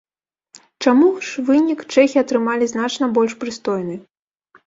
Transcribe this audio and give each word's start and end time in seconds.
Чаму 0.83 1.09
ж 1.25 1.43
вынік 1.49 1.83
чэхі 1.95 2.17
атрымалі 2.23 2.69
значна 2.73 3.05
больш 3.17 3.35
прыстойны? 3.43 3.95